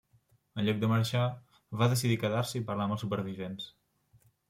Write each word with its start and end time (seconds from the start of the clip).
En 0.61 0.65
lloc 0.69 0.79
de 0.83 0.89
marxar, 0.91 1.27
va 1.83 1.91
decidir 1.93 2.19
quedar-se 2.25 2.61
i 2.61 2.65
parlar 2.71 2.91
amb 2.91 2.99
els 2.99 3.07
supervivents. 3.09 3.73